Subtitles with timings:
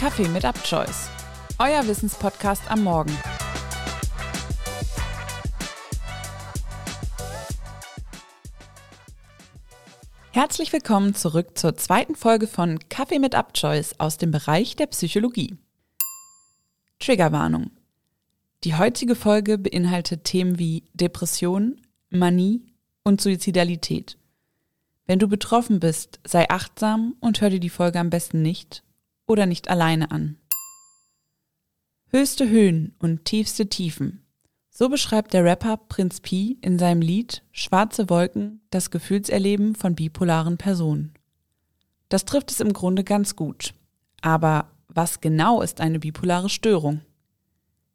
[0.00, 1.10] Kaffee mit UpChoice,
[1.58, 3.14] euer Wissenspodcast am Morgen.
[10.30, 15.58] Herzlich willkommen zurück zur zweiten Folge von Kaffee mit UpChoice aus dem Bereich der Psychologie.
[16.98, 17.70] Triggerwarnung.
[18.64, 22.62] Die heutige Folge beinhaltet Themen wie Depression, Manie
[23.04, 24.16] und Suizidalität.
[25.04, 28.82] Wenn du betroffen bist, sei achtsam und hör dir die Folge am besten nicht
[29.30, 30.36] oder nicht alleine an.
[32.08, 34.26] Höchste Höhen und tiefste Tiefen.
[34.70, 40.58] So beschreibt der Rapper Prinz P in seinem Lied Schwarze Wolken das Gefühlserleben von bipolaren
[40.58, 41.14] Personen.
[42.08, 43.72] Das trifft es im Grunde ganz gut.
[44.20, 47.02] Aber was genau ist eine bipolare Störung?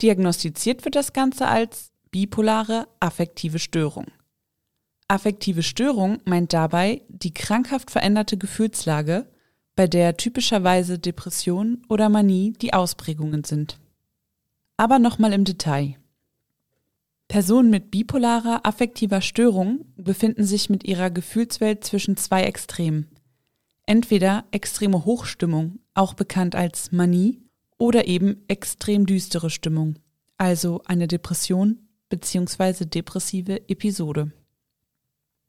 [0.00, 4.06] Diagnostiziert wird das Ganze als bipolare affektive Störung.
[5.08, 9.26] Affektive Störung meint dabei die krankhaft veränderte Gefühlslage,
[9.78, 13.78] bei der typischerweise Depression oder Manie die Ausprägungen sind.
[14.76, 15.94] Aber nochmal im Detail.
[17.28, 23.06] Personen mit bipolarer affektiver Störung befinden sich mit ihrer Gefühlswelt zwischen zwei Extremen.
[23.86, 27.38] Entweder extreme Hochstimmung, auch bekannt als Manie,
[27.78, 30.00] oder eben extrem düstere Stimmung,
[30.38, 32.84] also eine Depression bzw.
[32.84, 34.32] depressive Episode.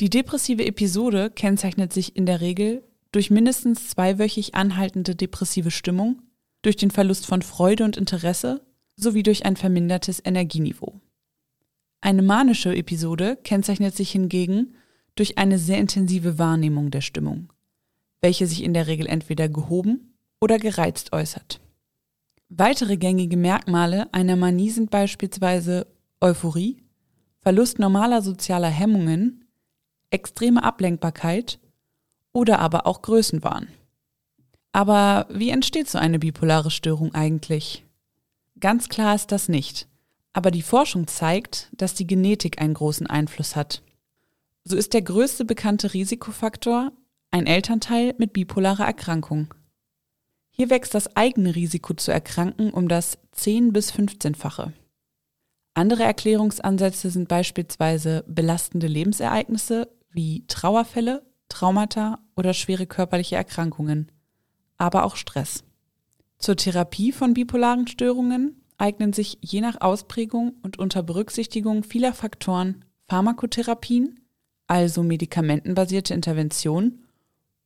[0.00, 6.22] Die depressive Episode kennzeichnet sich in der Regel durch mindestens zweiwöchig anhaltende depressive Stimmung,
[6.62, 8.64] durch den Verlust von Freude und Interesse
[8.96, 11.00] sowie durch ein vermindertes Energieniveau.
[12.00, 14.74] Eine manische Episode kennzeichnet sich hingegen
[15.14, 17.52] durch eine sehr intensive Wahrnehmung der Stimmung,
[18.20, 21.60] welche sich in der Regel entweder gehoben oder gereizt äußert.
[22.48, 25.86] Weitere gängige Merkmale einer Manie sind beispielsweise
[26.20, 26.82] Euphorie,
[27.40, 29.44] Verlust normaler sozialer Hemmungen,
[30.10, 31.59] extreme Ablenkbarkeit
[32.32, 33.68] oder aber auch Größenwahn.
[34.72, 37.84] Aber wie entsteht so eine bipolare Störung eigentlich?
[38.60, 39.88] Ganz klar ist das nicht.
[40.32, 43.82] Aber die Forschung zeigt, dass die Genetik einen großen Einfluss hat.
[44.64, 46.92] So ist der größte bekannte Risikofaktor
[47.32, 49.54] ein Elternteil mit bipolarer Erkrankung.
[50.50, 54.72] Hier wächst das eigene Risiko zu erkranken um das 10 bis 15-fache.
[55.74, 64.10] Andere Erklärungsansätze sind beispielsweise belastende Lebensereignisse wie Trauerfälle, Traumata oder schwere körperliche Erkrankungen,
[64.78, 65.64] aber auch Stress.
[66.38, 72.82] Zur Therapie von bipolaren Störungen eignen sich je nach Ausprägung und unter Berücksichtigung vieler Faktoren
[73.08, 74.20] Pharmakotherapien,
[74.66, 77.04] also medikamentenbasierte Interventionen,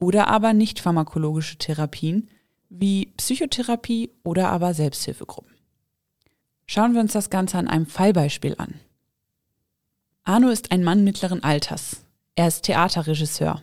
[0.00, 2.28] oder aber nicht pharmakologische Therapien
[2.68, 5.52] wie Psychotherapie oder aber Selbsthilfegruppen.
[6.66, 8.80] Schauen wir uns das Ganze an einem Fallbeispiel an.
[10.24, 13.62] Arno ist ein Mann mittleren Alters, er ist Theaterregisseur.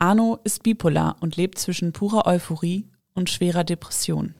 [0.00, 4.34] Arno ist bipolar und lebt zwischen purer Euphorie und schwerer Depression.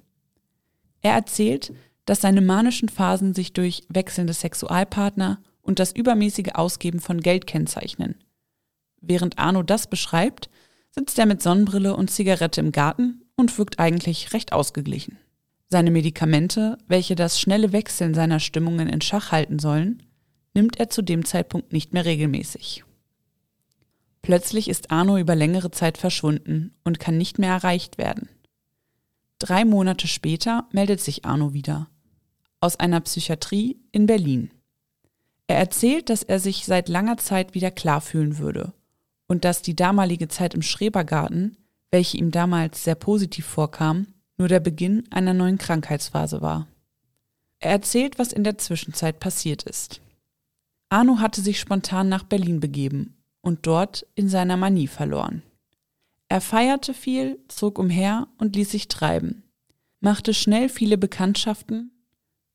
[1.02, 1.72] Er erzählt,
[2.06, 8.14] dass seine manischen Phasen sich durch wechselnde Sexualpartner und das übermäßige Ausgeben von Geld kennzeichnen.
[9.02, 10.48] Während Arno das beschreibt,
[10.92, 15.18] sitzt er mit Sonnenbrille und Zigarette im Garten und wirkt eigentlich recht ausgeglichen.
[15.68, 20.02] Seine Medikamente, welche das schnelle Wechseln seiner Stimmungen in Schach halten sollen,
[20.54, 22.82] nimmt er zu dem Zeitpunkt nicht mehr regelmäßig.
[24.22, 28.28] Plötzlich ist Arno über längere Zeit verschwunden und kann nicht mehr erreicht werden.
[29.38, 31.88] Drei Monate später meldet sich Arno wieder.
[32.60, 34.50] Aus einer Psychiatrie in Berlin.
[35.46, 38.74] Er erzählt, dass er sich seit langer Zeit wieder klar fühlen würde
[39.26, 41.56] und dass die damalige Zeit im Schrebergarten,
[41.90, 44.06] welche ihm damals sehr positiv vorkam,
[44.36, 46.68] nur der Beginn einer neuen Krankheitsphase war.
[47.58, 50.00] Er erzählt, was in der Zwischenzeit passiert ist.
[50.90, 55.42] Arno hatte sich spontan nach Berlin begeben und dort in seiner Manie verloren.
[56.28, 59.42] Er feierte viel, zog umher und ließ sich treiben,
[60.00, 61.90] machte schnell viele Bekanntschaften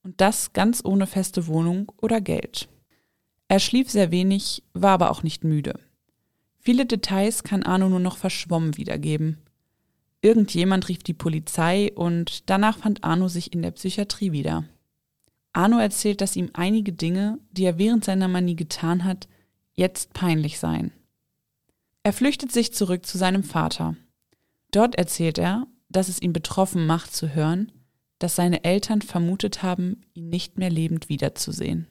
[0.03, 2.69] und das ganz ohne feste Wohnung oder Geld.
[3.47, 5.79] Er schlief sehr wenig, war aber auch nicht müde.
[6.59, 9.37] Viele Details kann Arno nur noch verschwommen wiedergeben.
[10.21, 14.63] Irgendjemand rief die Polizei und danach fand Arno sich in der Psychiatrie wieder.
[15.53, 19.27] Arno erzählt, dass ihm einige Dinge, die er während seiner Manie getan hat,
[19.75, 20.91] jetzt peinlich sein.
[22.03, 23.95] Er flüchtet sich zurück zu seinem Vater.
[24.71, 27.71] Dort erzählt er, dass es ihn betroffen macht zu hören,
[28.19, 31.87] dass seine Eltern vermutet haben, ihn nicht mehr lebend wiederzusehen.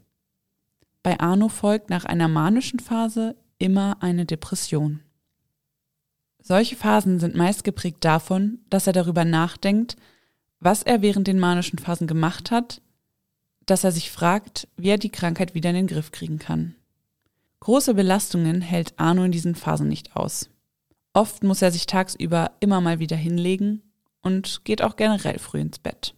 [1.03, 5.01] Bei Arno folgt nach einer manischen Phase immer eine Depression.
[6.41, 9.97] Solche Phasen sind meist geprägt davon, dass er darüber nachdenkt,
[10.61, 12.81] was er während den manischen Phasen gemacht hat,
[13.67, 16.75] dass er sich fragt, wie er die Krankheit wieder in den Griff kriegen kann.
[17.65, 20.51] Große Belastungen hält Arno in diesen Phasen nicht aus.
[21.15, 23.81] Oft muss er sich tagsüber immer mal wieder hinlegen
[24.21, 26.15] und geht auch generell früh ins Bett.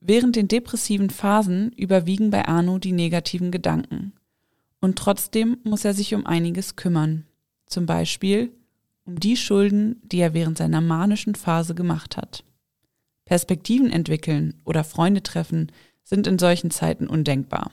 [0.00, 4.12] Während den depressiven Phasen überwiegen bei Arno die negativen Gedanken.
[4.80, 7.26] Und trotzdem muss er sich um einiges kümmern.
[7.66, 8.52] Zum Beispiel
[9.04, 12.44] um die Schulden, die er während seiner manischen Phase gemacht hat.
[13.24, 15.72] Perspektiven entwickeln oder Freunde treffen
[16.04, 17.72] sind in solchen Zeiten undenkbar.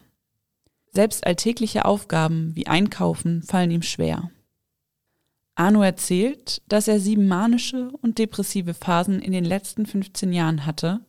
[0.93, 4.29] Selbst alltägliche Aufgaben wie Einkaufen fallen ihm schwer.
[5.55, 11.01] Arno erzählt, dass er sieben manische und depressive Phasen in den letzten 15 Jahren hatte,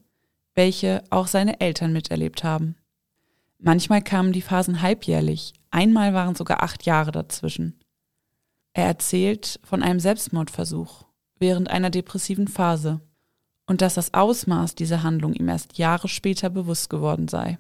[0.54, 2.76] welche auch seine Eltern miterlebt haben.
[3.58, 7.78] Manchmal kamen die Phasen halbjährlich, einmal waren sogar acht Jahre dazwischen.
[8.72, 11.04] Er erzählt von einem Selbstmordversuch
[11.38, 13.00] während einer depressiven Phase
[13.66, 17.58] und dass das Ausmaß dieser Handlung ihm erst Jahre später bewusst geworden sei.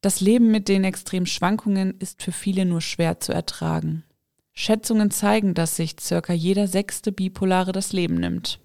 [0.00, 4.04] Das Leben mit den extremen Schwankungen ist für viele nur schwer zu ertragen.
[4.52, 8.60] Schätzungen zeigen, dass sich circa jeder sechste Bipolare das Leben nimmt.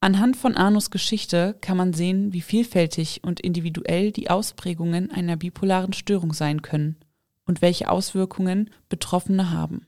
[0.00, 5.92] Anhand von Arnos Geschichte kann man sehen, wie vielfältig und individuell die Ausprägungen einer bipolaren
[5.92, 6.96] Störung sein können
[7.46, 9.86] und welche Auswirkungen Betroffene haben.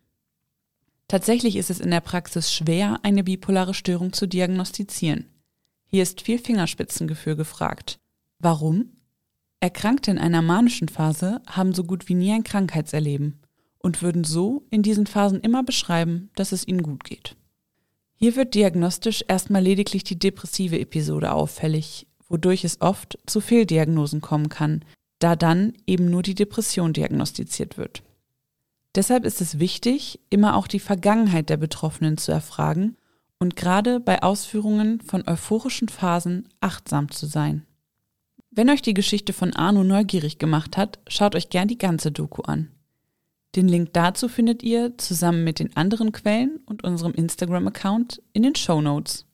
[1.09, 5.27] Tatsächlich ist es in der Praxis schwer, eine bipolare Störung zu diagnostizieren.
[5.87, 7.99] Hier ist viel Fingerspitzengefühl gefragt.
[8.39, 8.91] Warum?
[9.64, 13.40] Erkrankte in einer manischen Phase haben so gut wie nie ein Krankheitserleben
[13.78, 17.34] und würden so in diesen Phasen immer beschreiben, dass es ihnen gut geht.
[18.14, 24.50] Hier wird diagnostisch erstmal lediglich die depressive Episode auffällig, wodurch es oft zu Fehldiagnosen kommen
[24.50, 24.84] kann,
[25.19, 28.02] da dann eben nur die Depression diagnostiziert wird.
[28.94, 32.99] Deshalb ist es wichtig, immer auch die Vergangenheit der Betroffenen zu erfragen
[33.38, 37.64] und gerade bei Ausführungen von euphorischen Phasen achtsam zu sein.
[38.56, 42.43] Wenn euch die Geschichte von Arno neugierig gemacht hat, schaut euch gern die ganze Doku
[42.43, 42.71] an.
[43.56, 48.55] Den Link dazu findet ihr zusammen mit den anderen Quellen und unserem Instagram-Account in den
[48.55, 49.27] Show Notes.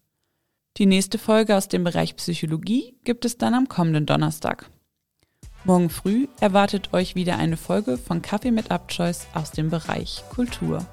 [0.78, 4.70] Die nächste Folge aus dem Bereich Psychologie gibt es dann am kommenden Donnerstag.
[5.64, 10.86] Morgen früh erwartet euch wieder eine Folge von Kaffee mit Abchoice aus dem Bereich Kultur.